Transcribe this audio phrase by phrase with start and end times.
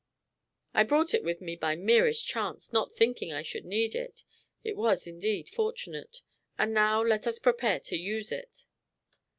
[0.73, 4.23] "I brought it with me by merest chance, not thinking I should need it.
[4.63, 6.23] It was indeed fortunate;
[6.57, 8.65] and now let us prepare to use it."